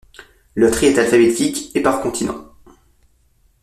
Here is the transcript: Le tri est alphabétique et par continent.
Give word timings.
Le 0.55 0.71
tri 0.71 0.87
est 0.87 0.97
alphabétique 0.97 1.75
et 1.75 1.79
par 1.83 2.01
continent. 2.01 2.43